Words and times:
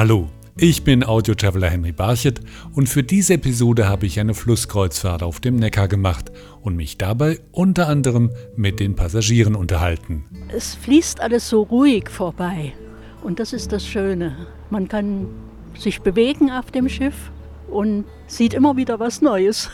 Hallo, 0.00 0.30
ich 0.56 0.82
bin 0.82 1.04
Audio-Traveler 1.04 1.68
Henry 1.68 1.92
Barchet 1.92 2.40
und 2.74 2.88
für 2.88 3.02
diese 3.02 3.34
Episode 3.34 3.86
habe 3.86 4.06
ich 4.06 4.18
eine 4.18 4.32
Flusskreuzfahrt 4.32 5.22
auf 5.22 5.40
dem 5.40 5.56
Neckar 5.56 5.88
gemacht 5.88 6.32
und 6.62 6.74
mich 6.74 6.96
dabei 6.96 7.38
unter 7.52 7.86
anderem 7.86 8.30
mit 8.56 8.80
den 8.80 8.96
Passagieren 8.96 9.54
unterhalten. 9.54 10.24
Es 10.48 10.74
fließt 10.74 11.20
alles 11.20 11.50
so 11.50 11.64
ruhig 11.64 12.08
vorbei 12.08 12.72
und 13.22 13.40
das 13.40 13.52
ist 13.52 13.72
das 13.72 13.86
Schöne. 13.86 14.46
Man 14.70 14.88
kann 14.88 15.26
sich 15.78 16.00
bewegen 16.00 16.50
auf 16.50 16.70
dem 16.70 16.88
Schiff 16.88 17.30
und 17.68 18.06
sieht 18.26 18.54
immer 18.54 18.78
wieder 18.78 19.00
was 19.00 19.20
Neues. 19.20 19.68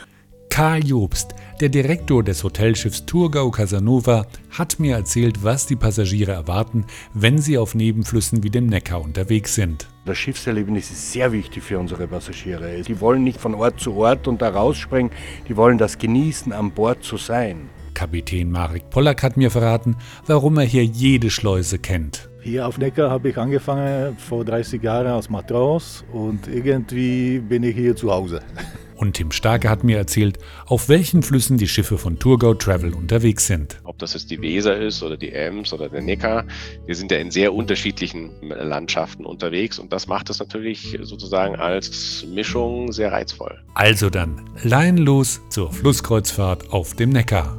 Karl 0.50 0.84
Jobst, 0.84 1.36
der 1.61 1.70
Direktor 1.70 2.23
des 2.23 2.45
Hotelschiffs 2.45 3.07
Thurgau 3.07 3.50
Casanova, 3.50 4.27
hat 4.50 4.79
mir 4.79 4.96
erzählt, 4.96 5.43
was 5.43 5.66
die 5.66 5.77
Passagiere 5.77 6.32
erwarten, 6.32 6.84
wenn 7.14 7.38
sie 7.38 7.56
auf 7.56 7.75
Nebenflüssen 7.75 8.42
wie 8.42 8.51
dem 8.51 8.66
Neckar 8.66 9.01
unterwegs 9.01 9.55
sind. 9.55 9.88
Das 10.05 10.19
Schiffserlebnis 10.19 10.91
ist 10.91 11.12
sehr 11.12 11.33
wichtig 11.33 11.62
für 11.62 11.78
unsere 11.78 12.06
Passagiere. 12.06 12.83
Die 12.83 13.00
wollen 13.00 13.24
nicht 13.24 13.41
von 13.41 13.55
Ort 13.55 13.80
zu 13.80 13.95
Ort 13.95 14.28
und 14.28 14.42
da 14.42 14.50
rausspringen, 14.50 15.11
die 15.48 15.56
wollen 15.56 15.78
das 15.78 15.98
genießen, 15.98 16.52
an 16.52 16.73
Bord 16.73 17.02
zu 17.02 17.16
sein. 17.16 17.70
Kapitän 17.95 18.50
Marek 18.50 18.91
Pollack 18.91 19.23
hat 19.23 19.38
mir 19.38 19.50
verraten, 19.50 19.97
warum 20.27 20.59
er 20.59 20.64
hier 20.64 20.84
jede 20.84 21.30
Schleuse 21.30 21.78
kennt. 21.78 22.28
Hier 22.42 22.69
auf 22.69 22.77
Neckar 22.77 23.11
habe 23.11 23.30
ich 23.30 23.38
angefangen 23.38 24.16
vor 24.19 24.45
30 24.45 24.83
Jahren 24.83 25.06
als 25.06 25.30
Matros 25.30 26.05
und 26.12 26.47
irgendwie 26.47 27.38
bin 27.38 27.62
ich 27.62 27.75
hier 27.75 27.97
zu 27.97 28.12
Hause. 28.12 28.41
Und 28.96 29.14
Tim 29.14 29.30
Starke 29.30 29.68
hat 29.68 29.84
mir 29.84 29.98
erzählt, 29.98 30.38
auf 30.66 30.88
welchen 30.88 31.23
Flüssen 31.23 31.59
die 31.59 31.68
Schiffe 31.68 31.98
von 31.98 32.18
Thurgau 32.18 32.55
Travel 32.55 32.95
unterwegs 32.95 33.46
sind. 33.46 33.78
Ob 33.84 33.98
das 33.98 34.14
jetzt 34.14 34.30
die 34.30 34.41
Weser 34.41 34.77
ist 34.78 35.02
oder 35.02 35.16
die 35.16 35.32
Ems 35.32 35.72
oder 35.72 35.88
der 35.88 36.00
Neckar, 36.00 36.45
wir 36.86 36.95
sind 36.95 37.10
ja 37.10 37.19
in 37.19 37.30
sehr 37.30 37.52
unterschiedlichen 37.52 38.30
Landschaften 38.42 39.27
unterwegs 39.27 39.78
und 39.78 39.92
das 39.92 40.06
macht 40.06 40.30
es 40.30 40.39
natürlich 40.39 40.98
sozusagen 41.02 41.56
als 41.56 42.27
Mischung 42.33 42.91
sehr 42.92 43.12
reizvoll. 43.12 43.58
Also 43.74 44.08
dann, 44.08 44.48
leinlos 44.62 45.41
zur 45.50 45.72
Flusskreuzfahrt 45.72 46.72
auf 46.72 46.94
dem 46.94 47.11
Neckar. 47.11 47.56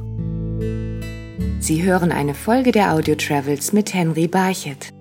Sie 1.60 1.82
hören 1.82 2.12
eine 2.12 2.34
Folge 2.34 2.72
der 2.72 2.92
Audio 2.92 3.14
Travels 3.14 3.72
mit 3.72 3.94
Henry 3.94 4.26
Barchet. 4.26 4.97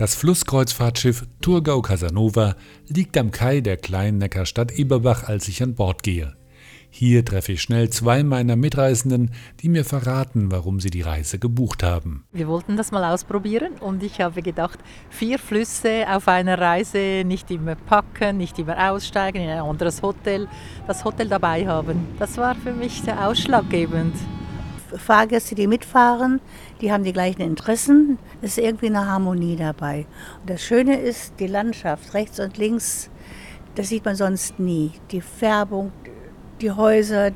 Das 0.00 0.14
Flusskreuzfahrtschiff 0.14 1.26
Thurgau 1.42 1.82
Casanova 1.82 2.54
liegt 2.88 3.18
am 3.18 3.30
Kai 3.30 3.60
der 3.60 3.76
kleinen 3.76 4.16
Neckarstadt 4.16 4.72
Eberbach, 4.72 5.24
als 5.24 5.46
ich 5.46 5.62
an 5.62 5.74
Bord 5.74 6.02
gehe. 6.02 6.34
Hier 6.88 7.22
treffe 7.22 7.52
ich 7.52 7.60
schnell 7.60 7.90
zwei 7.90 8.22
meiner 8.22 8.56
Mitreisenden, 8.56 9.30
die 9.60 9.68
mir 9.68 9.84
verraten, 9.84 10.50
warum 10.50 10.80
sie 10.80 10.88
die 10.88 11.02
Reise 11.02 11.38
gebucht 11.38 11.82
haben. 11.82 12.24
Wir 12.32 12.48
wollten 12.48 12.78
das 12.78 12.92
mal 12.92 13.12
ausprobieren 13.12 13.74
und 13.78 14.02
ich 14.02 14.22
habe 14.22 14.40
gedacht, 14.40 14.78
vier 15.10 15.38
Flüsse 15.38 16.06
auf 16.08 16.28
einer 16.28 16.58
Reise, 16.58 17.22
nicht 17.26 17.50
immer 17.50 17.74
packen, 17.74 18.38
nicht 18.38 18.58
immer 18.58 18.92
aussteigen 18.92 19.42
in 19.42 19.50
ein 19.50 19.60
anderes 19.60 20.00
Hotel, 20.00 20.48
das 20.86 21.04
Hotel 21.04 21.28
dabei 21.28 21.68
haben. 21.68 22.06
Das 22.18 22.38
war 22.38 22.54
für 22.54 22.72
mich 22.72 23.02
sehr 23.02 23.28
ausschlaggebend. 23.28 24.14
Fahrgäste, 24.96 25.54
die 25.54 25.66
mitfahren, 25.66 26.40
die 26.80 26.92
haben 26.92 27.04
die 27.04 27.12
gleichen 27.12 27.42
Interessen. 27.42 28.18
Es 28.42 28.58
ist 28.58 28.64
irgendwie 28.64 28.86
eine 28.86 29.06
Harmonie 29.06 29.56
dabei. 29.56 30.06
Und 30.40 30.50
das 30.50 30.62
Schöne 30.62 31.00
ist, 31.00 31.34
die 31.38 31.46
Landschaft 31.46 32.14
rechts 32.14 32.40
und 32.40 32.56
links, 32.56 33.10
das 33.74 33.88
sieht 33.88 34.04
man 34.04 34.16
sonst 34.16 34.58
nie. 34.58 34.92
Die 35.10 35.20
Färbung, 35.20 35.92
die 36.60 36.70
Häuser 36.70 37.32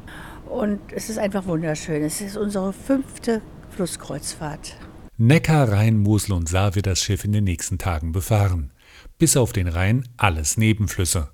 und 0.46 0.80
es 0.92 1.08
ist 1.08 1.18
einfach 1.18 1.46
wunderschön. 1.46 2.02
Es 2.02 2.20
ist 2.20 2.36
unsere 2.36 2.72
fünfte 2.72 3.42
Flusskreuzfahrt. 3.70 4.76
Neckar, 5.16 5.70
Rhein, 5.70 5.98
Mosel 5.98 6.32
und 6.32 6.48
Saar 6.48 6.74
wird 6.74 6.86
das 6.86 7.00
Schiff 7.00 7.24
in 7.24 7.32
den 7.32 7.44
nächsten 7.44 7.78
Tagen 7.78 8.12
befahren. 8.12 8.72
Bis 9.18 9.36
auf 9.36 9.52
den 9.52 9.68
Rhein 9.68 10.08
alles 10.16 10.56
Nebenflüsse. 10.56 11.30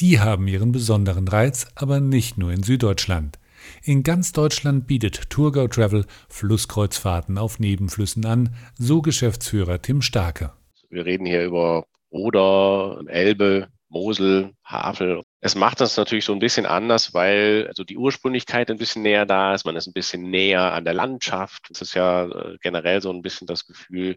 Die 0.00 0.20
haben 0.20 0.46
ihren 0.46 0.70
besonderen 0.70 1.26
Reiz, 1.26 1.66
aber 1.74 2.00
nicht 2.00 2.38
nur 2.38 2.52
in 2.52 2.62
Süddeutschland. 2.62 3.38
In 3.82 4.02
ganz 4.02 4.32
Deutschland 4.32 4.86
bietet 4.86 5.30
Tourgau 5.30 5.68
Travel 5.68 6.04
Flusskreuzfahrten 6.28 7.38
auf 7.38 7.58
Nebenflüssen 7.58 8.24
an, 8.26 8.54
so 8.76 9.02
Geschäftsführer 9.02 9.80
Tim 9.82 10.02
Starke. 10.02 10.52
Wir 10.90 11.04
reden 11.04 11.26
hier 11.26 11.44
über 11.44 11.86
Oder, 12.10 13.00
Elbe, 13.06 13.68
Mosel, 13.88 14.52
Havel. 14.64 15.22
Es 15.40 15.54
macht 15.54 15.80
das 15.80 15.96
natürlich 15.96 16.24
so 16.24 16.32
ein 16.32 16.40
bisschen 16.40 16.66
anders, 16.66 17.14
weil 17.14 17.66
also 17.68 17.84
die 17.84 17.96
Ursprünglichkeit 17.96 18.70
ein 18.70 18.76
bisschen 18.76 19.02
näher 19.02 19.24
da 19.24 19.54
ist. 19.54 19.64
Man 19.64 19.76
ist 19.76 19.86
ein 19.86 19.92
bisschen 19.92 20.30
näher 20.30 20.72
an 20.72 20.84
der 20.84 20.94
Landschaft. 20.94 21.68
Es 21.70 21.80
ist 21.80 21.94
ja 21.94 22.26
äh, 22.26 22.58
generell 22.60 23.00
so 23.00 23.10
ein 23.10 23.22
bisschen 23.22 23.46
das 23.46 23.66
Gefühl, 23.66 24.16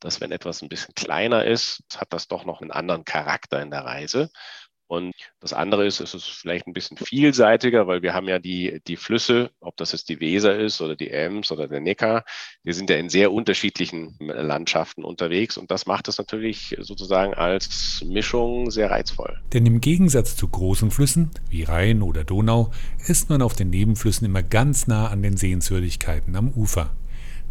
dass 0.00 0.20
wenn 0.20 0.32
etwas 0.32 0.62
ein 0.62 0.68
bisschen 0.68 0.94
kleiner 0.94 1.44
ist, 1.44 1.82
hat 1.96 2.12
das 2.12 2.28
doch 2.28 2.44
noch 2.44 2.60
einen 2.60 2.72
anderen 2.72 3.04
Charakter 3.04 3.62
in 3.62 3.70
der 3.70 3.84
Reise. 3.84 4.30
Und 4.88 5.14
das 5.40 5.52
andere 5.52 5.86
ist, 5.86 6.00
es 6.00 6.14
ist 6.14 6.26
vielleicht 6.26 6.66
ein 6.66 6.72
bisschen 6.72 6.96
vielseitiger, 6.96 7.86
weil 7.86 8.02
wir 8.02 8.14
haben 8.14 8.28
ja 8.28 8.38
die, 8.38 8.80
die 8.86 8.96
Flüsse, 8.96 9.50
ob 9.60 9.76
das 9.76 9.92
jetzt 9.92 10.08
die 10.08 10.20
Weser 10.20 10.56
ist 10.56 10.80
oder 10.80 10.94
die 10.94 11.10
Ems 11.10 11.50
oder 11.50 11.66
der 11.66 11.80
Neckar, 11.80 12.24
wir 12.62 12.72
sind 12.72 12.88
ja 12.88 12.96
in 12.96 13.08
sehr 13.08 13.32
unterschiedlichen 13.32 14.16
Landschaften 14.20 15.04
unterwegs 15.04 15.56
und 15.56 15.70
das 15.70 15.86
macht 15.86 16.06
es 16.08 16.18
natürlich 16.18 16.76
sozusagen 16.78 17.34
als 17.34 18.04
Mischung 18.06 18.70
sehr 18.70 18.90
reizvoll. 18.90 19.36
Denn 19.52 19.66
im 19.66 19.80
Gegensatz 19.80 20.36
zu 20.36 20.46
großen 20.46 20.90
Flüssen 20.90 21.30
wie 21.50 21.64
Rhein 21.64 22.02
oder 22.02 22.22
Donau 22.22 22.70
ist 23.06 23.28
man 23.28 23.42
auf 23.42 23.54
den 23.54 23.70
Nebenflüssen 23.70 24.24
immer 24.24 24.42
ganz 24.42 24.86
nah 24.86 25.08
an 25.08 25.22
den 25.22 25.36
Sehenswürdigkeiten 25.36 26.36
am 26.36 26.50
Ufer. 26.50 26.90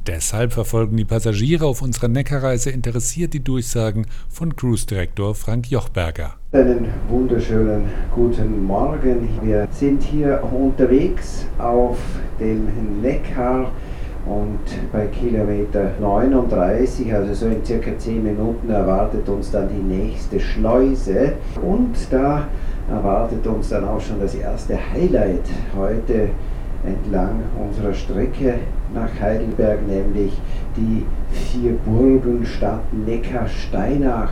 Deshalb 0.08 0.54
verfolgen 0.54 0.98
die 0.98 1.06
Passagiere 1.06 1.66
auf 1.66 1.82
unserer 1.82 2.08
Neckarreise 2.08 2.70
interessiert 2.70 3.34
die 3.34 3.44
Durchsagen 3.44 4.06
von 4.30 4.56
Cruise-Direktor 4.56 5.34
Frank 5.34 5.72
Jochberger. 5.72 6.36
Einen 6.52 6.86
wunderschönen 7.10 7.86
guten 8.14 8.66
Morgen. 8.68 9.28
Wir 9.42 9.68
sind 9.72 10.04
hier 10.04 10.44
unterwegs 10.44 11.48
auf 11.58 11.98
dem 12.40 13.02
Neckar 13.02 13.72
und 14.28 14.60
bei 14.92 15.08
Kilometer 15.08 15.94
39, 16.00 17.12
also 17.12 17.34
so 17.34 17.48
in 17.48 17.66
circa 17.66 17.98
10 17.98 18.24
Minuten, 18.24 18.70
erwartet 18.70 19.28
uns 19.28 19.50
dann 19.50 19.70
die 19.70 19.82
nächste 19.82 20.40
Schleuse. 20.40 21.34
Und 21.64 21.96
da 22.12 22.48
erwartet 22.92 23.48
uns 23.48 23.70
dann 23.70 23.86
auch 23.86 24.02
schon 24.02 24.20
das 24.20 24.36
erste 24.36 24.78
Highlight 24.94 25.46
heute 25.76 26.30
entlang 26.86 27.44
unserer 27.60 27.94
Strecke 27.94 28.60
nach 28.94 29.10
Heidelberg, 29.20 29.86
nämlich 29.88 30.34
die 30.76 31.06
Vierburgenstadt 31.32 32.94
Neckarsteinach. 32.94 34.32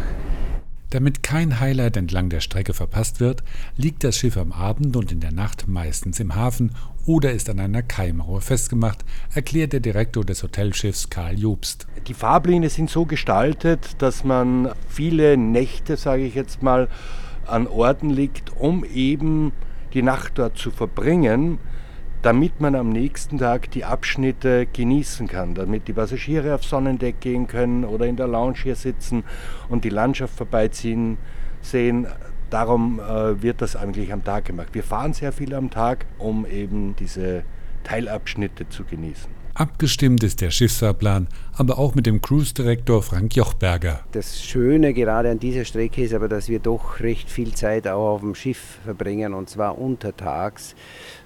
Damit 0.94 1.24
kein 1.24 1.60
Highlight 1.60 1.98
entlang 1.98 2.30
der 2.30 2.40
Strecke 2.40 2.76
verpasst 2.76 3.20
wird, 3.20 3.44
liegt 3.78 4.04
das 4.04 4.16
Schiff 4.16 4.38
am 4.38 4.52
Abend 4.52 4.96
und 4.96 5.12
in 5.12 5.22
der 5.22 5.32
Nacht 5.32 5.68
meistens 5.68 6.20
im 6.20 6.36
Hafen 6.36 6.76
oder 7.08 7.32
ist 7.32 7.50
an 7.50 7.60
einer 7.60 7.82
Kaimauer 7.82 8.42
festgemacht, 8.42 9.04
erklärt 9.34 9.74
der 9.74 9.80
Direktor 9.80 10.24
des 10.24 10.44
Hotelschiffs 10.44 11.10
Karl 11.10 11.40
Jobst. 11.40 11.88
Die 12.08 12.14
Fahrpläne 12.14 12.70
sind 12.70 12.92
so 12.92 13.06
gestaltet, 13.06 14.02
dass 14.04 14.24
man 14.24 14.70
viele 14.88 15.36
Nächte, 15.36 15.98
sage 15.98 16.26
ich 16.26 16.36
jetzt 16.36 16.62
mal, 16.62 16.88
an 17.48 17.66
Orten 17.66 18.12
liegt, 18.12 18.56
um 18.56 18.86
eben 18.86 19.52
die 19.96 20.04
Nacht 20.04 20.34
dort 20.36 20.60
zu 20.60 20.70
verbringen 20.70 21.58
damit 22.24 22.62
man 22.62 22.74
am 22.74 22.90
nächsten 22.90 23.38
Tag 23.38 23.70
die 23.72 23.84
Abschnitte 23.84 24.66
genießen 24.66 25.28
kann, 25.28 25.56
damit 25.56 25.90
die 25.90 25.94
Passagiere 25.94 26.56
auf 26.56 26.64
Sonnendeck 26.64 27.20
gehen 27.20 27.48
können 27.48 27.84
oder 27.84 28.06
in 28.06 28.16
der 28.16 28.28
Lounge 28.28 28.60
hier 28.64 28.76
sitzen 28.76 29.24
und 29.68 29.84
die 29.84 29.90
Landschaft 29.90 30.34
vorbeiziehen 30.36 31.18
sehen. 31.62 32.08
Darum 32.50 33.00
äh, 33.00 33.42
wird 33.42 33.62
das 33.62 33.76
eigentlich 33.76 34.14
am 34.14 34.24
Tag 34.24 34.46
gemacht. 34.46 34.70
Wir 34.72 34.84
fahren 34.84 35.14
sehr 35.14 35.34
viel 35.34 35.54
am 35.54 35.70
Tag, 35.70 36.06
um 36.18 36.46
eben 36.46 36.96
diese 36.96 37.44
Teilabschnitte 37.84 38.70
zu 38.70 38.86
genießen. 38.86 39.43
Abgestimmt 39.56 40.24
ist 40.24 40.42
der 40.42 40.50
Schiffsfahrplan, 40.50 41.28
aber 41.56 41.78
auch 41.78 41.94
mit 41.94 42.08
dem 42.08 42.22
Cruise-Direktor 42.22 43.04
Frank 43.04 43.36
Jochberger. 43.36 44.00
Das 44.12 44.44
Schöne 44.44 44.96
gerade 44.96 45.30
an 45.30 45.38
dieser 45.38 45.64
Strecke 45.64 46.04
ist 46.04 46.16
aber, 46.16 46.28
dass 46.28 46.50
wir 46.50 46.58
doch 46.58 47.02
recht 47.02 47.30
viel 47.30 47.54
Zeit 47.54 47.88
auch 47.88 48.16
auf 48.16 48.22
dem 48.22 48.34
Schiff 48.34 48.80
verbringen 48.84 49.36
und 49.36 49.52
zwar 49.52 49.78
untertags, 49.78 50.74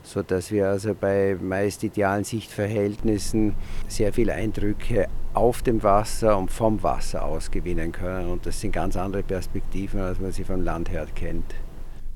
sodass 0.03 0.51
wir 0.51 0.67
also 0.67 0.93
bei 0.93 1.37
meist 1.41 1.85
idealen 1.85 2.25
Sichtverhältnissen 2.25 3.55
sehr 3.87 4.11
viele 4.11 4.33
Eindrücke 4.33 5.07
auf 5.33 5.61
dem 5.61 5.81
Wasser 5.81 6.37
und 6.37 6.51
vom 6.51 6.83
Wasser 6.83 7.23
aus 7.23 7.49
gewinnen 7.49 7.93
können. 7.93 8.27
Und 8.27 8.45
das 8.45 8.59
sind 8.59 8.73
ganz 8.73 8.97
andere 8.97 9.23
Perspektiven, 9.23 10.01
als 10.01 10.19
man 10.19 10.33
sie 10.33 10.43
vom 10.43 10.63
Land 10.63 10.91
her 10.91 11.07
kennt. 11.15 11.55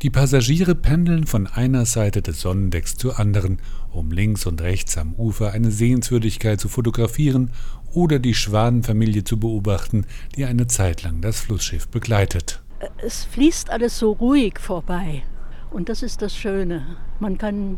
Die 0.01 0.09
Passagiere 0.09 0.73
pendeln 0.73 1.27
von 1.27 1.45
einer 1.45 1.85
Seite 1.85 2.23
des 2.23 2.41
Sonnendecks 2.41 2.95
zur 2.95 3.19
anderen, 3.19 3.59
um 3.91 4.09
links 4.09 4.47
und 4.47 4.59
rechts 4.59 4.97
am 4.97 5.13
Ufer 5.13 5.51
eine 5.51 5.69
Sehenswürdigkeit 5.69 6.59
zu 6.59 6.69
fotografieren 6.69 7.51
oder 7.93 8.17
die 8.17 8.33
Schwanenfamilie 8.33 9.23
zu 9.23 9.39
beobachten, 9.39 10.07
die 10.35 10.45
eine 10.45 10.65
Zeit 10.65 11.03
lang 11.03 11.21
das 11.21 11.41
Flussschiff 11.41 11.87
begleitet. 11.87 12.63
Es 12.97 13.25
fließt 13.25 13.69
alles 13.69 13.99
so 13.99 14.13
ruhig 14.13 14.59
vorbei 14.59 15.21
und 15.69 15.87
das 15.87 16.01
ist 16.01 16.23
das 16.23 16.35
Schöne. 16.35 16.97
Man 17.19 17.37
kann 17.37 17.77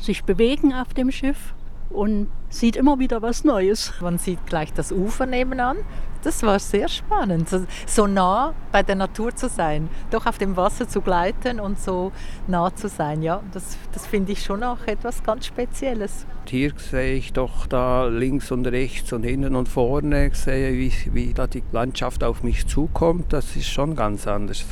sich 0.00 0.22
bewegen 0.22 0.72
auf 0.72 0.94
dem 0.94 1.10
Schiff 1.10 1.54
und 1.90 2.28
sieht 2.48 2.76
immer 2.76 2.98
wieder 2.98 3.22
was 3.22 3.44
Neues. 3.44 3.92
Man 4.00 4.18
sieht 4.18 4.46
gleich 4.46 4.72
das 4.72 4.92
Ufer 4.92 5.26
nebenan. 5.26 5.78
Das 6.22 6.42
war 6.42 6.58
sehr 6.58 6.88
spannend, 6.88 7.48
so 7.86 8.06
nah 8.06 8.54
bei 8.72 8.82
der 8.82 8.94
Natur 8.94 9.36
zu 9.36 9.46
sein, 9.46 9.90
doch 10.10 10.24
auf 10.24 10.38
dem 10.38 10.56
Wasser 10.56 10.88
zu 10.88 11.02
gleiten 11.02 11.60
und 11.60 11.78
so 11.78 12.12
nah 12.46 12.74
zu 12.74 12.88
sein. 12.88 13.22
Ja, 13.22 13.42
das, 13.52 13.76
das 13.92 14.06
finde 14.06 14.32
ich 14.32 14.42
schon 14.42 14.62
auch 14.62 14.86
etwas 14.86 15.22
ganz 15.22 15.44
Spezielles. 15.44 16.24
Hier 16.48 16.72
sehe 16.78 17.16
ich 17.16 17.34
doch 17.34 17.66
da 17.66 18.06
links 18.06 18.50
und 18.50 18.66
rechts 18.66 19.12
und 19.12 19.22
hinten 19.22 19.54
und 19.54 19.68
vorne, 19.68 20.30
sehe, 20.32 20.72
wie, 20.72 20.92
wie 21.12 21.34
da 21.34 21.46
die 21.46 21.62
Landschaft 21.72 22.24
auf 22.24 22.42
mich 22.42 22.66
zukommt. 22.66 23.34
Das 23.34 23.54
ist 23.54 23.68
schon 23.68 23.94
ganz 23.94 24.26
anders. 24.26 24.64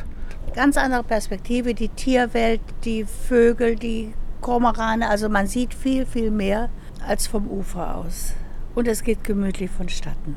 Ganz 0.55 0.79
andere 0.79 1.05
Perspektive, 1.05 1.75
die 1.75 1.91
Tierwelt, 1.91 2.62
die 2.85 3.05
Vögel, 3.05 3.76
die 3.76 4.14
Kormorane. 4.41 5.06
Also 5.06 5.29
man 5.29 5.47
sieht 5.47 5.75
viel, 5.75 6.06
viel 6.06 6.31
mehr 6.31 6.70
als 7.06 7.26
vom 7.26 7.49
Ufer 7.49 7.96
aus. 7.96 8.34
Und 8.75 8.88
es 8.88 9.02
geht 9.02 9.25
gemütlich 9.25 9.70
vonstatten. 9.70 10.37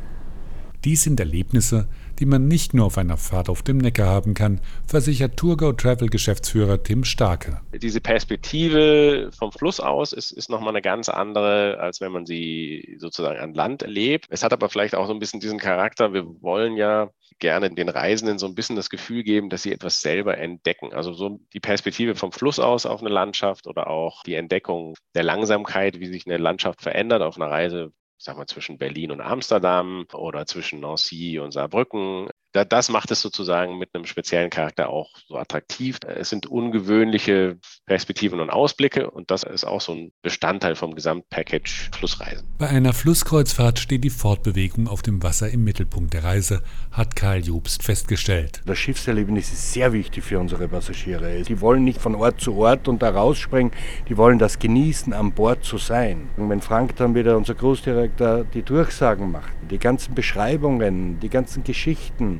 Dies 0.86 1.02
sind 1.02 1.20
Erlebnisse, 1.20 1.88
die 2.20 2.28
man 2.28 2.48
nicht 2.48 2.76
nur 2.76 2.86
auf 2.86 3.00
einer 3.00 3.18
Fahrt 3.18 3.50
auf 3.50 3.64
dem 3.64 3.80
Neckar 3.80 4.08
haben 4.08 4.36
kann, 4.36 4.62
versichert 4.88 5.36
Tourgo 5.36 5.74
Travel 5.74 6.10
Geschäftsführer 6.10 6.84
Tim 6.84 7.04
Starke. 7.04 7.60
Diese 7.74 8.00
Perspektive 8.00 9.32
vom 9.36 9.52
Fluss 9.52 9.80
aus 9.80 10.14
ist, 10.14 10.30
ist 10.30 10.48
nochmal 10.48 10.70
eine 10.70 10.84
ganz 10.84 11.10
andere, 11.10 11.80
als 11.80 12.02
wenn 12.02 12.12
man 12.12 12.28
sie 12.28 12.98
sozusagen 13.00 13.40
an 13.40 13.56
Land 13.56 13.82
erlebt. 13.82 14.28
Es 14.30 14.44
hat 14.44 14.54
aber 14.54 14.70
vielleicht 14.70 14.94
auch 14.94 15.08
so 15.08 15.14
ein 15.14 15.18
bisschen 15.18 15.40
diesen 15.40 15.58
Charakter, 15.58 16.14
wir 16.14 16.24
wollen 16.44 16.78
ja 16.78 17.10
gerne 17.40 17.72
den 17.72 17.90
Reisenden 17.90 18.38
so 18.38 18.46
ein 18.46 18.54
bisschen 18.54 18.76
das 18.76 18.92
Gefühl 18.92 19.24
geben, 19.24 19.50
dass 19.50 19.64
sie 19.64 19.72
etwas 19.72 20.02
selber 20.02 20.38
entdecken. 20.38 20.94
Also 20.94 21.14
so 21.14 21.40
die 21.54 21.60
Perspektive 21.60 22.14
vom 22.14 22.32
Fluss 22.32 22.60
aus 22.60 22.86
auf 22.86 23.02
eine 23.02 23.10
Landschaft 23.10 23.66
oder 23.66 23.88
auch 23.88 24.22
die 24.22 24.36
Entdeckung 24.36 24.94
der 25.16 25.24
Langsamkeit, 25.24 26.00
wie 26.00 26.06
sich 26.06 26.28
eine 26.28 26.38
Landschaft 26.38 26.84
verändert 26.84 27.24
auf 27.24 27.38
einer 27.38 27.50
Reise 27.50 27.92
ich 28.18 28.24
sag 28.24 28.38
mal, 28.38 28.48
zwischen 28.48 28.78
Berlin 28.78 29.12
und 29.12 29.22
Amsterdam 29.22 30.06
oder 30.14 30.46
zwischen 30.46 30.80
Nancy 30.80 31.40
und 31.40 31.52
Saarbrücken 31.52 32.30
das 32.64 32.90
macht 32.90 33.12
es 33.12 33.22
sozusagen 33.22 33.78
mit 33.78 33.90
einem 33.94 34.06
speziellen 34.06 34.50
Charakter 34.50 34.90
auch 34.90 35.10
so 35.28 35.36
attraktiv. 35.36 35.98
Es 36.08 36.30
sind 36.30 36.46
ungewöhnliche 36.48 37.58
Perspektiven 37.86 38.40
und 38.40 38.50
Ausblicke 38.50 39.10
und 39.10 39.32
das 39.32 39.44
ist 39.44 39.66
auch 39.66 39.82
so 39.82 39.94
ein 39.94 40.12
Bestandteil 40.22 40.76
vom 40.76 40.96
Gesamtpackage 40.96 41.90
Flussreisen. 41.98 42.48
Bei 42.58 42.70
einer 42.70 42.94
Flusskreuzfahrt 42.94 43.80
steht 43.80 44.04
die 44.04 44.10
Fortbewegung 44.10 44.88
auf 44.88 45.02
dem 45.02 45.22
Wasser 45.24 45.50
im 45.50 45.64
Mittelpunkt 45.64 46.14
der 46.14 46.24
Reise, 46.24 46.64
hat 46.92 47.16
Karl 47.16 47.44
Jobst 47.44 47.84
festgestellt. 47.84 48.62
Das 48.66 48.78
Schiffserlebnis 48.78 49.52
ist 49.52 49.74
sehr 49.74 49.92
wichtig 49.92 50.24
für 50.24 50.40
unsere 50.40 50.68
Passagiere. 50.68 51.42
Die 51.42 51.60
wollen 51.60 51.84
nicht 51.84 52.00
von 52.00 52.16
Ort 52.16 52.40
zu 52.40 52.56
Ort 52.56 52.88
und 52.88 53.02
da 53.02 53.10
rausspringen, 53.10 53.74
die 54.08 54.18
wollen 54.18 54.40
das 54.40 54.60
genießen, 54.60 55.12
an 55.14 55.34
Bord 55.34 55.64
zu 55.64 55.78
sein. 55.78 56.30
Und 56.38 56.50
wenn 56.50 56.62
Frank 56.62 56.96
dann 56.96 57.16
wieder, 57.16 57.36
unser 57.36 57.56
Großdirektor, 57.56 58.44
die 58.44 58.62
Durchsagen 58.62 59.32
macht, 59.32 59.52
die 59.72 59.80
ganzen 59.80 60.14
Beschreibungen, 60.14 61.20
die 61.20 61.30
ganzen 61.30 61.64
Geschichten, 61.64 62.40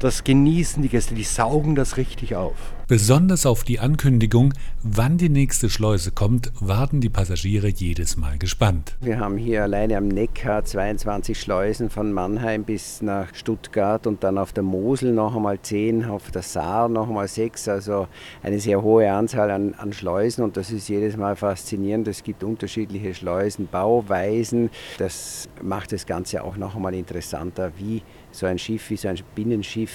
das 0.00 0.24
genießen 0.24 0.82
die 0.82 0.88
Gäste, 0.88 1.14
die 1.14 1.24
saugen 1.24 1.74
das 1.74 1.96
richtig 1.96 2.34
auf. 2.34 2.56
Besonders 2.88 3.46
auf 3.46 3.62
die 3.62 3.78
Ankündigung, 3.78 4.52
wann 4.82 5.16
die 5.16 5.28
nächste 5.28 5.70
Schleuse 5.70 6.10
kommt, 6.10 6.50
warten 6.58 7.00
die 7.00 7.08
Passagiere 7.08 7.68
jedes 7.68 8.16
Mal 8.16 8.36
gespannt. 8.36 8.96
Wir 9.00 9.20
haben 9.20 9.36
hier 9.36 9.62
alleine 9.62 9.96
am 9.96 10.08
Neckar 10.08 10.64
22 10.64 11.40
Schleusen 11.40 11.88
von 11.88 12.12
Mannheim 12.12 12.64
bis 12.64 13.00
nach 13.00 13.32
Stuttgart 13.32 14.08
und 14.08 14.24
dann 14.24 14.38
auf 14.38 14.52
der 14.52 14.64
Mosel 14.64 15.12
noch 15.12 15.36
einmal 15.36 15.60
10, 15.60 16.06
auf 16.06 16.32
der 16.32 16.42
Saar 16.42 16.88
noch 16.88 17.06
einmal 17.06 17.28
6, 17.28 17.68
also 17.68 18.08
eine 18.42 18.58
sehr 18.58 18.82
hohe 18.82 19.12
Anzahl 19.12 19.52
an, 19.52 19.74
an 19.74 19.92
Schleusen 19.92 20.42
und 20.42 20.56
das 20.56 20.72
ist 20.72 20.88
jedes 20.88 21.16
Mal 21.16 21.36
faszinierend. 21.36 22.08
Es 22.08 22.24
gibt 22.24 22.42
unterschiedliche 22.42 23.14
Schleusenbauweisen. 23.14 24.70
Das 24.98 25.48
macht 25.62 25.92
das 25.92 26.06
Ganze 26.06 26.42
auch 26.42 26.56
noch 26.56 26.74
einmal 26.74 26.94
interessanter, 26.94 27.70
wie 27.76 28.02
so 28.32 28.46
ein 28.46 28.58
Schiff, 28.58 28.90
wie 28.90 28.96
so 28.96 29.08
ein 29.08 29.18
Binnenschiff 29.34 29.89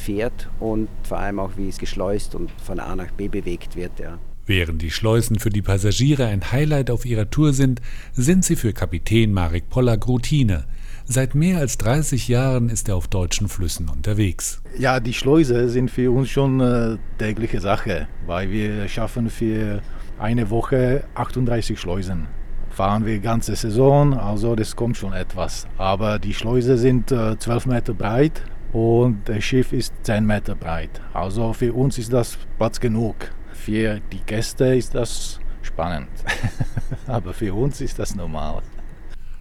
fährt 0.00 0.48
und 0.60 0.88
vor 1.02 1.18
allem 1.18 1.38
auch, 1.38 1.52
wie 1.56 1.68
es 1.68 1.78
geschleust 1.78 2.34
und 2.34 2.50
von 2.62 2.80
A 2.80 2.96
nach 2.96 3.10
B 3.12 3.28
bewegt 3.28 3.76
wird. 3.76 3.98
Ja. 3.98 4.18
Während 4.48 4.80
die 4.80 4.90
Schleusen 4.90 5.38
für 5.38 5.50
die 5.50 5.60
Passagiere 5.60 6.24
ein 6.24 6.52
Highlight 6.52 6.90
auf 6.90 7.04
ihrer 7.04 7.28
Tour 7.28 7.52
sind, 7.52 7.82
sind 8.14 8.46
sie 8.46 8.56
für 8.56 8.72
Kapitän 8.72 9.32
Marek 9.32 9.68
Pollack 9.68 10.08
Routine. 10.08 10.64
Seit 11.04 11.34
mehr 11.34 11.58
als 11.58 11.76
30 11.76 12.28
Jahren 12.28 12.70
ist 12.70 12.88
er 12.88 12.96
auf 12.96 13.08
deutschen 13.08 13.48
Flüssen 13.48 13.90
unterwegs. 13.90 14.62
Ja, 14.78 15.00
die 15.00 15.12
Schleuse 15.12 15.68
sind 15.68 15.90
für 15.90 16.10
uns 16.10 16.30
schon 16.30 16.60
äh, 16.60 16.96
tägliche 17.18 17.60
Sache, 17.60 18.08
weil 18.26 18.50
wir 18.50 18.88
schaffen 18.88 19.28
für 19.28 19.82
eine 20.18 20.48
Woche 20.48 21.04
38 21.14 21.78
Schleusen. 21.78 22.26
Fahren 22.70 23.04
wir 23.04 23.18
ganze 23.18 23.54
Saison, 23.54 24.14
also 24.14 24.54
das 24.54 24.76
kommt 24.76 24.96
schon 24.96 25.12
etwas. 25.12 25.66
Aber 25.76 26.18
die 26.18 26.32
Schleuse 26.32 26.78
sind 26.78 27.12
äh, 27.12 27.38
12 27.38 27.66
Meter 27.66 27.92
breit 27.92 28.42
und 28.72 29.22
das 29.26 29.44
Schiff 29.44 29.72
ist 29.72 29.94
10 30.02 30.26
Meter 30.26 30.54
breit. 30.54 31.00
Also 31.12 31.52
für 31.52 31.72
uns 31.72 31.98
ist 31.98 32.12
das 32.12 32.38
Platz 32.56 32.80
genug. 32.80 33.16
Für 33.52 34.00
die 34.12 34.20
Gäste 34.20 34.76
ist 34.76 34.94
das 34.94 35.40
spannend, 35.62 36.08
aber 37.06 37.34
für 37.34 37.54
uns 37.54 37.80
ist 37.80 37.98
das 37.98 38.14
normal. 38.14 38.62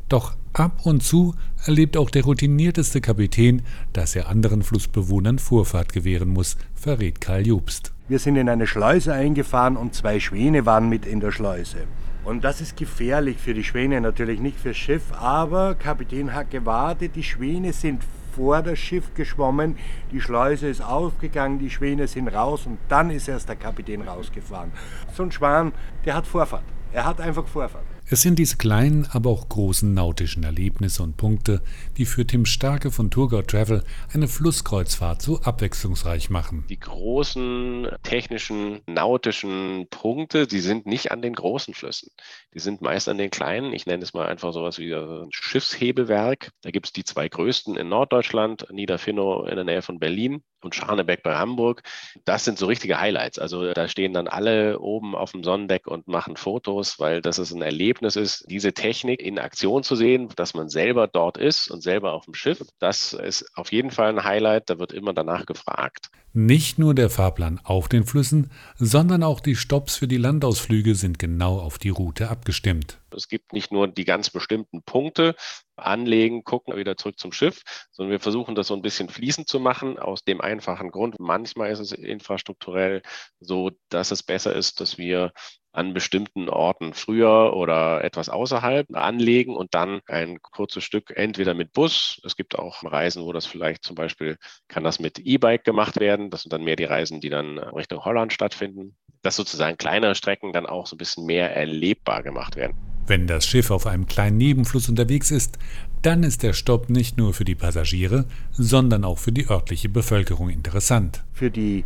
Doch 0.09 0.37
ab 0.53 0.85
und 0.85 1.03
zu 1.03 1.35
erlebt 1.65 1.97
auch 1.97 2.09
der 2.09 2.23
routinierteste 2.23 3.01
Kapitän, 3.01 3.61
dass 3.93 4.15
er 4.15 4.29
anderen 4.29 4.63
Flussbewohnern 4.63 5.37
Vorfahrt 5.37 5.91
gewähren 5.91 6.29
muss, 6.29 6.57
verrät 6.73 7.19
Karl 7.19 7.45
Jobst. 7.45 7.93
Wir 8.07 8.19
sind 8.19 8.37
in 8.37 8.47
eine 8.47 8.67
Schleuse 8.67 9.13
eingefahren 9.13 9.75
und 9.75 9.93
zwei 9.93 10.19
Schwäne 10.19 10.65
waren 10.65 10.87
mit 10.87 11.05
in 11.05 11.19
der 11.19 11.31
Schleuse. 11.31 11.79
Und 12.23 12.43
das 12.43 12.61
ist 12.61 12.77
gefährlich 12.77 13.37
für 13.37 13.53
die 13.53 13.63
Schwäne, 13.63 14.01
natürlich 14.01 14.39
nicht 14.39 14.59
fürs 14.59 14.77
Schiff, 14.77 15.13
aber 15.13 15.75
Kapitän 15.75 16.33
hat 16.33 16.51
gewartet, 16.51 17.15
die 17.15 17.23
Schwäne 17.23 17.73
sind 17.73 18.01
vor 18.37 18.61
das 18.61 18.77
Schiff 18.77 19.13
geschwommen, 19.15 19.77
die 20.11 20.21
Schleuse 20.21 20.67
ist 20.67 20.81
aufgegangen, 20.81 21.57
die 21.57 21.71
Schwäne 21.71 22.07
sind 22.07 22.27
raus 22.27 22.67
und 22.67 22.77
dann 22.87 23.09
ist 23.09 23.27
erst 23.27 23.49
der 23.49 23.55
Kapitän 23.55 24.03
rausgefahren. 24.03 24.71
So 25.13 25.23
ein 25.23 25.31
Schwan, 25.31 25.73
der 26.05 26.13
hat 26.13 26.27
Vorfahrt. 26.27 26.63
Er 26.93 27.05
hat 27.05 27.19
einfach 27.19 27.47
Vorfahrt. 27.47 27.96
Es 28.09 28.21
sind 28.21 28.39
diese 28.39 28.55
kleinen, 28.55 29.05
aber 29.11 29.29
auch 29.29 29.49
großen 29.49 29.93
nautischen 29.93 30.45
Erlebnisse 30.45 31.03
und 31.03 31.17
Punkte, 31.17 31.61
die 31.97 32.05
für 32.05 32.25
Tim 32.25 32.45
Starke 32.45 32.89
von 32.89 33.11
Tourgau 33.11 33.41
Travel 33.41 33.83
eine 34.13 34.29
Flusskreuzfahrt 34.29 35.21
so 35.21 35.41
abwechslungsreich 35.41 36.29
machen. 36.29 36.63
Die 36.69 36.79
großen 36.79 37.89
technischen, 38.03 38.79
nautischen 38.87 39.87
Punkte, 39.89 40.47
die 40.47 40.61
sind 40.61 40.85
nicht 40.85 41.11
an 41.11 41.21
den 41.21 41.33
großen 41.33 41.73
Flüssen. 41.73 42.09
Die 42.53 42.59
sind 42.59 42.81
meist 42.81 43.09
an 43.09 43.17
den 43.17 43.29
kleinen. 43.29 43.73
Ich 43.73 43.85
nenne 43.85 44.03
es 44.03 44.13
mal 44.13 44.25
einfach 44.25 44.53
sowas 44.53 44.79
wie 44.79 44.93
ein 44.93 45.27
Schiffshebewerk. 45.31 46.51
Da 46.61 46.71
gibt 46.71 46.85
es 46.85 46.93
die 46.93 47.03
zwei 47.03 47.27
größten 47.27 47.75
in 47.75 47.89
Norddeutschland, 47.89 48.67
Niederfinnow 48.71 49.49
in 49.49 49.55
der 49.55 49.65
Nähe 49.65 49.81
von 49.81 49.99
Berlin 49.99 50.43
und 50.61 50.75
Scharnebeck 50.75 51.23
bei 51.23 51.35
Hamburg. 51.35 51.83
Das 52.23 52.45
sind 52.45 52.57
so 52.57 52.67
richtige 52.67 52.99
Highlights. 52.99 53.37
Also 53.37 53.73
da 53.73 53.89
stehen 53.89 54.13
dann 54.13 54.27
alle 54.29 54.79
oben 54.79 55.13
auf 55.13 55.33
dem 55.33 55.43
Sonnendeck 55.43 55.87
und 55.87 56.07
machen 56.07 56.37
Fotos, 56.37 56.99
weil 56.99 57.21
das 57.21 57.37
ist 57.37 57.51
ein 57.51 57.61
Erlebnis 57.61 57.96
ist, 58.05 58.45
diese 58.49 58.73
Technik 58.73 59.21
in 59.21 59.39
Aktion 59.39 59.83
zu 59.83 59.95
sehen, 59.95 60.29
dass 60.35 60.53
man 60.53 60.69
selber 60.69 61.07
dort 61.07 61.37
ist 61.37 61.69
und 61.69 61.81
selber 61.81 62.13
auf 62.13 62.25
dem 62.25 62.33
Schiff. 62.33 62.61
Das 62.79 63.13
ist 63.13 63.45
auf 63.55 63.71
jeden 63.71 63.91
Fall 63.91 64.09
ein 64.09 64.23
Highlight. 64.23 64.69
Da 64.69 64.79
wird 64.79 64.93
immer 64.93 65.13
danach 65.13 65.45
gefragt. 65.45 66.09
Nicht 66.33 66.77
nur 66.77 66.93
der 66.93 67.09
Fahrplan 67.09 67.59
auf 67.63 67.89
den 67.89 68.03
Flüssen, 68.05 68.51
sondern 68.75 69.23
auch 69.23 69.39
die 69.39 69.55
Stops 69.55 69.95
für 69.95 70.07
die 70.07 70.17
Landausflüge 70.17 70.93
sind 70.93 71.17
genau 71.17 71.59
auf 71.59 71.79
die 71.79 71.89
Route 71.89 72.29
abgestimmt. 72.29 72.99
Es 73.15 73.27
gibt 73.27 73.53
nicht 73.53 73.71
nur 73.71 73.87
die 73.87 74.05
ganz 74.05 74.29
bestimmten 74.29 74.83
Punkte, 74.83 75.35
anlegen, 75.77 76.43
gucken, 76.43 76.75
wieder 76.75 76.97
zurück 76.97 77.19
zum 77.19 77.31
Schiff, 77.31 77.61
sondern 77.91 78.11
wir 78.11 78.19
versuchen 78.19 78.55
das 78.55 78.67
so 78.67 78.75
ein 78.75 78.81
bisschen 78.81 79.09
fließend 79.09 79.47
zu 79.47 79.59
machen, 79.59 79.97
aus 79.97 80.23
dem 80.23 80.41
einfachen 80.41 80.91
Grund. 80.91 81.19
Manchmal 81.19 81.71
ist 81.71 81.79
es 81.79 81.91
infrastrukturell 81.91 83.01
so, 83.39 83.71
dass 83.89 84.11
es 84.11 84.23
besser 84.23 84.53
ist, 84.55 84.81
dass 84.81 84.97
wir 84.97 85.31
an 85.77 85.93
bestimmten 85.93 86.49
Orten 86.49 86.93
früher 86.93 87.53
oder 87.55 88.03
etwas 88.03 88.29
außerhalb 88.29 88.95
anlegen 88.95 89.55
und 89.55 89.75
dann 89.75 90.01
ein 90.07 90.41
kurzes 90.41 90.83
Stück 90.83 91.13
entweder 91.15 91.53
mit 91.53 91.71
Bus. 91.71 92.19
Es 92.25 92.35
gibt 92.35 92.57
auch 92.57 92.83
Reisen, 92.83 93.23
wo 93.23 93.31
das 93.31 93.45
vielleicht 93.45 93.83
zum 93.83 93.95
Beispiel 93.95 94.37
kann 94.67 94.83
das 94.83 94.99
mit 94.99 95.19
E-Bike 95.19 95.63
gemacht 95.63 95.99
werden. 95.99 96.31
Das 96.31 96.41
sind 96.41 96.51
dann 96.51 96.63
mehr 96.63 96.75
die 96.75 96.85
Reisen, 96.85 97.21
die 97.21 97.29
dann 97.29 97.59
Richtung 97.59 98.03
Holland 98.03 98.33
stattfinden. 98.33 98.95
Dass 99.21 99.35
sozusagen 99.35 99.77
kleinere 99.77 100.15
Strecken 100.15 100.51
dann 100.51 100.65
auch 100.65 100.87
so 100.87 100.95
ein 100.95 100.97
bisschen 100.97 101.25
mehr 101.25 101.55
erlebbar 101.55 102.23
gemacht 102.23 102.55
werden. 102.55 102.75
Wenn 103.05 103.27
das 103.27 103.45
Schiff 103.45 103.69
auf 103.69 103.85
einem 103.85 104.07
kleinen 104.07 104.37
Nebenfluss 104.37 104.89
unterwegs 104.89 105.31
ist, 105.31 105.59
dann 106.01 106.23
ist 106.23 106.41
der 106.41 106.53
Stopp 106.53 106.89
nicht 106.89 107.17
nur 107.17 107.33
für 107.33 107.45
die 107.45 107.55
Passagiere, 107.55 108.25
sondern 108.51 109.03
auch 109.05 109.19
für 109.19 109.31
die 109.31 109.47
örtliche 109.47 109.89
Bevölkerung 109.89 110.49
interessant. 110.49 111.23
Für 111.33 111.51
die 111.51 111.85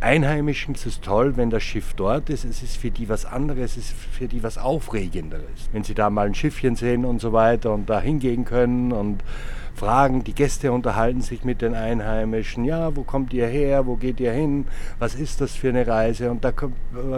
Einheimischen 0.00 0.74
ist 0.74 0.86
es 0.86 1.00
toll, 1.00 1.36
wenn 1.36 1.50
das 1.50 1.64
Schiff 1.64 1.94
dort 1.94 2.30
ist. 2.30 2.44
Es 2.44 2.62
ist 2.62 2.76
für 2.76 2.90
die 2.90 3.08
was 3.08 3.24
anderes, 3.24 3.72
es 3.76 3.90
ist 3.90 3.92
für 3.92 4.28
die 4.28 4.44
was 4.44 4.56
Aufregenderes. 4.56 5.68
Wenn 5.72 5.82
sie 5.82 5.94
da 5.94 6.08
mal 6.08 6.26
ein 6.26 6.34
Schiffchen 6.34 6.76
sehen 6.76 7.04
und 7.04 7.20
so 7.20 7.32
weiter 7.32 7.72
und 7.74 7.90
da 7.90 8.00
hingehen 8.00 8.44
können 8.44 8.92
und 8.92 9.24
fragen, 9.74 10.22
die 10.22 10.34
Gäste 10.34 10.70
unterhalten 10.70 11.20
sich 11.20 11.42
mit 11.42 11.62
den 11.62 11.74
Einheimischen. 11.74 12.64
Ja, 12.64 12.94
wo 12.94 13.02
kommt 13.02 13.32
ihr 13.32 13.48
her? 13.48 13.86
Wo 13.86 13.96
geht 13.96 14.20
ihr 14.20 14.32
hin? 14.32 14.66
Was 15.00 15.16
ist 15.16 15.40
das 15.40 15.54
für 15.54 15.68
eine 15.68 15.86
Reise? 15.86 16.30
Und 16.30 16.44
da 16.44 16.52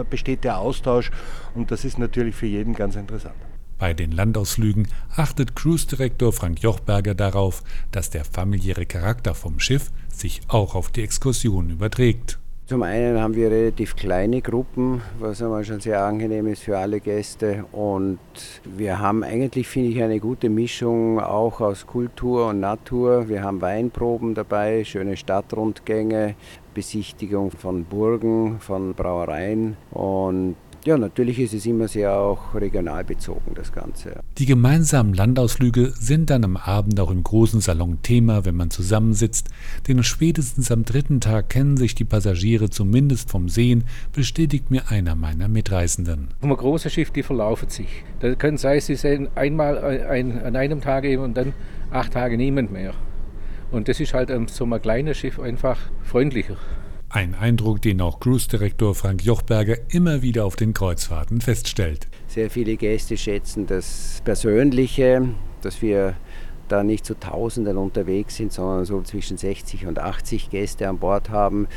besteht 0.09 0.43
der 0.43 0.57
Austausch 0.57 1.11
und 1.53 1.69
das 1.69 1.85
ist 1.85 1.99
natürlich 1.99 2.35
für 2.35 2.47
jeden 2.47 2.73
ganz 2.73 2.95
interessant. 2.95 3.35
Bei 3.77 3.93
den 3.93 4.11
Landausflügen 4.11 4.87
achtet 5.15 5.55
Cruise-Direktor 5.55 6.33
Frank 6.33 6.61
Jochberger 6.61 7.15
darauf, 7.15 7.63
dass 7.91 8.11
der 8.11 8.25
familiäre 8.25 8.85
Charakter 8.85 9.33
vom 9.33 9.59
Schiff 9.59 9.91
sich 10.13 10.41
auch 10.47 10.75
auf 10.75 10.89
die 10.89 11.01
Exkursion 11.01 11.71
überträgt. 11.71 12.37
Zum 12.71 12.83
einen 12.83 13.19
haben 13.19 13.35
wir 13.35 13.51
relativ 13.51 13.97
kleine 13.97 14.41
Gruppen, 14.41 15.01
was 15.19 15.41
einmal 15.41 15.65
schon 15.65 15.81
sehr 15.81 16.05
angenehm 16.05 16.47
ist 16.47 16.63
für 16.63 16.77
alle 16.77 17.01
Gäste. 17.01 17.65
Und 17.73 18.17
wir 18.63 18.99
haben 18.99 19.25
eigentlich, 19.25 19.67
finde 19.67 19.89
ich, 19.89 20.01
eine 20.01 20.21
gute 20.21 20.47
Mischung 20.47 21.19
auch 21.19 21.59
aus 21.59 21.85
Kultur 21.85 22.47
und 22.47 22.61
Natur. 22.61 23.27
Wir 23.27 23.43
haben 23.43 23.59
Weinproben 23.59 24.35
dabei, 24.35 24.85
schöne 24.85 25.17
Stadtrundgänge, 25.17 26.35
Besichtigung 26.73 27.51
von 27.51 27.83
Burgen, 27.83 28.61
von 28.61 28.93
Brauereien 28.93 29.75
und 29.91 30.55
ja, 30.85 30.97
natürlich 30.97 31.39
ist 31.39 31.53
es 31.53 31.65
immer 31.65 31.87
sehr 31.87 32.13
auch 32.13 32.55
regional 32.55 33.03
bezogen, 33.03 33.53
das 33.53 33.71
Ganze. 33.71 34.19
Die 34.37 34.45
gemeinsamen 34.45 35.13
Landausflüge 35.13 35.93
sind 35.97 36.29
dann 36.29 36.43
am 36.43 36.57
Abend 36.57 36.99
auch 36.99 37.11
im 37.11 37.23
großen 37.23 37.61
Salon 37.61 37.99
Thema, 38.01 38.45
wenn 38.45 38.55
man 38.55 38.71
zusammensitzt, 38.71 39.49
denn 39.87 40.03
spätestens 40.03 40.71
am 40.71 40.83
dritten 40.83 41.21
Tag 41.21 41.49
kennen 41.49 41.77
sich 41.77 41.93
die 41.93 42.05
Passagiere 42.05 42.69
zumindest 42.69 43.29
vom 43.29 43.47
Sehen, 43.47 43.83
bestätigt 44.13 44.71
mir 44.71 44.89
einer 44.89 45.15
meiner 45.15 45.47
Mitreisenden. 45.47 46.29
Auf 46.39 46.45
einem 46.45 46.57
großen 46.57 46.89
Schiff, 46.89 47.11
die 47.11 47.23
verlaufen 47.23 47.69
sich. 47.69 48.03
Da 48.19 48.33
können 48.35 48.57
sein, 48.57 48.79
sie 48.81 48.95
sehen 48.95 49.29
einmal 49.35 49.77
ein, 49.83 50.41
an 50.41 50.55
einem 50.55 50.81
Tag 50.81 51.03
eben 51.05 51.23
und 51.23 51.37
dann 51.37 51.53
acht 51.91 52.13
Tage 52.13 52.37
niemand 52.37 52.71
mehr. 52.71 52.93
Und 53.71 53.87
das 53.87 53.99
ist 53.99 54.13
halt 54.13 54.31
so 54.49 54.65
ein 54.65 54.81
kleines 54.81 55.17
Schiff 55.17 55.39
einfach 55.39 55.77
freundlicher. 56.03 56.57
Ein 57.13 57.35
Eindruck, 57.35 57.81
den 57.81 57.99
auch 57.99 58.21
Cruise-Direktor 58.21 58.95
Frank 58.95 59.25
Jochberger 59.25 59.75
immer 59.89 60.21
wieder 60.21 60.45
auf 60.45 60.55
den 60.55 60.73
Kreuzfahrten 60.73 61.41
feststellt. 61.41 62.07
Sehr 62.27 62.49
viele 62.49 62.77
Gäste 62.77 63.17
schätzen 63.17 63.67
das 63.67 64.21
Persönliche, 64.23 65.27
dass 65.61 65.81
wir 65.81 66.15
da 66.69 66.85
nicht 66.85 67.05
zu 67.05 67.19
Tausenden 67.19 67.75
unterwegs 67.75 68.37
sind, 68.37 68.53
sondern 68.53 68.85
so 68.85 69.01
zwischen 69.01 69.35
60 69.35 69.87
und 69.87 69.99
80 69.99 70.51
Gäste 70.51 70.87
an 70.87 70.99
Bord 70.99 71.29
haben. 71.29 71.67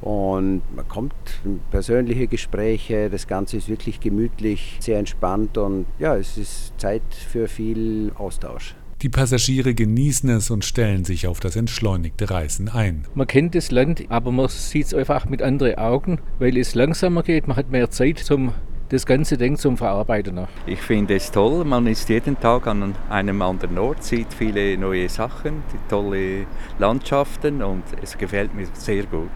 Und 0.00 0.62
man 0.74 0.88
kommt 0.88 1.14
in 1.44 1.60
persönliche 1.70 2.26
Gespräche, 2.26 3.10
das 3.10 3.28
Ganze 3.28 3.58
ist 3.58 3.68
wirklich 3.68 4.00
gemütlich, 4.00 4.78
sehr 4.80 4.98
entspannt 4.98 5.56
und 5.56 5.86
ja, 6.00 6.16
es 6.16 6.36
ist 6.36 6.72
Zeit 6.80 7.02
für 7.14 7.46
viel 7.46 8.10
Austausch. 8.16 8.74
Die 9.02 9.08
Passagiere 9.08 9.72
genießen 9.72 10.28
es 10.28 10.50
und 10.50 10.62
stellen 10.62 11.06
sich 11.06 11.26
auf 11.26 11.40
das 11.40 11.56
entschleunigte 11.56 12.30
Reisen 12.30 12.68
ein. 12.68 13.06
Man 13.14 13.26
kennt 13.26 13.54
das 13.54 13.70
Land, 13.70 14.04
aber 14.10 14.30
man 14.30 14.48
sieht 14.48 14.88
es 14.88 14.94
einfach 14.94 15.24
mit 15.24 15.40
anderen 15.40 15.78
Augen, 15.78 16.18
weil 16.38 16.58
es 16.58 16.74
langsamer 16.74 17.22
geht. 17.22 17.48
Man 17.48 17.56
hat 17.56 17.70
mehr 17.70 17.88
Zeit 17.88 18.18
zum 18.18 18.52
das 18.90 19.06
ganze 19.06 19.38
Ding 19.38 19.56
zum 19.56 19.78
Verarbeiten. 19.78 20.34
Noch. 20.34 20.48
Ich 20.66 20.80
finde 20.80 21.14
es 21.14 21.30
toll, 21.30 21.64
man 21.64 21.86
ist 21.86 22.10
jeden 22.10 22.38
Tag 22.38 22.66
an 22.66 22.94
einem 23.08 23.40
anderen 23.40 23.78
Ort, 23.78 24.04
sieht 24.04 24.34
viele 24.34 24.76
neue 24.76 25.08
Sachen, 25.08 25.62
tolle 25.88 26.44
Landschaften 26.78 27.62
und 27.62 27.84
es 28.02 28.18
gefällt 28.18 28.54
mir 28.54 28.66
sehr 28.74 29.04
gut. 29.04 29.30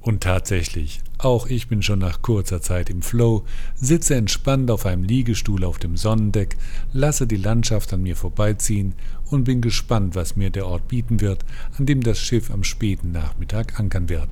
Und 0.00 0.22
tatsächlich, 0.22 1.02
auch 1.18 1.46
ich 1.46 1.68
bin 1.68 1.82
schon 1.82 1.98
nach 1.98 2.22
kurzer 2.22 2.62
Zeit 2.62 2.90
im 2.90 3.02
Flow, 3.02 3.44
sitze 3.74 4.14
entspannt 4.14 4.70
auf 4.70 4.86
einem 4.86 5.02
Liegestuhl 5.02 5.64
auf 5.64 5.78
dem 5.78 5.96
Sonnendeck, 5.96 6.56
lasse 6.92 7.26
die 7.26 7.36
Landschaft 7.36 7.92
an 7.92 8.02
mir 8.02 8.16
vorbeiziehen 8.16 8.94
und 9.30 9.44
bin 9.44 9.60
gespannt, 9.60 10.14
was 10.14 10.36
mir 10.36 10.50
der 10.50 10.66
Ort 10.66 10.88
bieten 10.88 11.20
wird, 11.20 11.44
an 11.76 11.86
dem 11.86 12.02
das 12.02 12.18
Schiff 12.20 12.50
am 12.50 12.64
späten 12.64 13.12
Nachmittag 13.12 13.78
ankern 13.78 14.08
wird. 14.08 14.28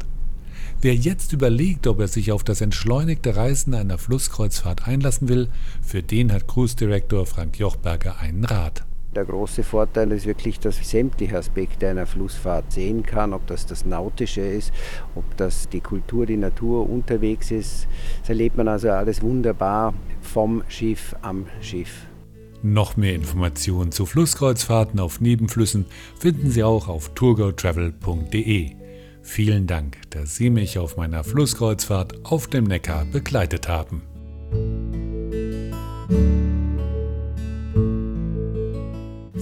Wer 0.80 0.94
jetzt 0.94 1.32
überlegt, 1.32 1.86
ob 1.86 2.00
er 2.00 2.08
sich 2.08 2.32
auf 2.32 2.44
das 2.44 2.60
entschleunigte 2.60 3.34
Reisen 3.34 3.74
einer 3.74 3.98
Flusskreuzfahrt 3.98 4.86
einlassen 4.86 5.28
will, 5.28 5.48
für 5.82 6.02
den 6.02 6.32
hat 6.32 6.46
Cruise 6.46 6.76
Director 6.76 7.26
Frank 7.26 7.58
Jochberger 7.58 8.20
einen 8.20 8.44
Rat. 8.44 8.84
Der 9.16 9.24
große 9.24 9.62
Vorteil 9.62 10.12
ist 10.12 10.26
wirklich, 10.26 10.60
dass 10.60 10.78
ich 10.78 10.88
sämtliche 10.88 11.38
Aspekte 11.38 11.88
einer 11.88 12.04
Flussfahrt 12.04 12.70
sehen 12.70 13.02
kann, 13.02 13.32
ob 13.32 13.46
das 13.46 13.64
das 13.64 13.86
Nautische 13.86 14.42
ist, 14.42 14.74
ob 15.14 15.24
das 15.38 15.70
die 15.70 15.80
Kultur, 15.80 16.26
die 16.26 16.36
Natur 16.36 16.86
unterwegs 16.86 17.50
ist. 17.50 17.88
Das 18.20 18.28
erlebt 18.28 18.58
man 18.58 18.68
also 18.68 18.90
alles 18.90 19.22
wunderbar 19.22 19.94
vom 20.20 20.62
Schiff 20.68 21.16
am 21.22 21.46
Schiff. 21.62 22.06
Noch 22.62 22.98
mehr 22.98 23.14
Informationen 23.14 23.90
zu 23.90 24.04
Flusskreuzfahrten 24.04 25.00
auf 25.00 25.18
Nebenflüssen 25.22 25.86
finden 26.18 26.50
Sie 26.50 26.62
auch 26.62 26.86
auf 26.86 27.14
tourgotravel.de. 27.14 28.72
Vielen 29.22 29.66
Dank, 29.66 29.96
dass 30.10 30.36
Sie 30.36 30.50
mich 30.50 30.78
auf 30.78 30.98
meiner 30.98 31.24
Flusskreuzfahrt 31.24 32.26
auf 32.26 32.48
dem 32.48 32.64
Neckar 32.64 33.06
begleitet 33.06 33.66
haben. 33.66 34.02